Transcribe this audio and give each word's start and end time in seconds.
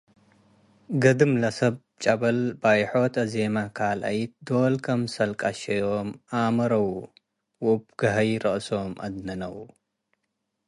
ገድም 1.03 1.31
ለሰብ-ጨበል፣ 1.41 2.39
በይሖት 2.61 3.13
አዜመ 3.23 3.55
ካልኣይት 3.77 4.31
ዶል 4.47 4.73
ክምሰል 4.85 5.31
ቀሸዮም 5.41 6.09
ኣመረው፣ 6.39 6.89
ወእብ 7.65 7.83
ገሀይ 7.99 8.31
ረአሶም 8.43 8.93
አድነነው። 9.05 9.55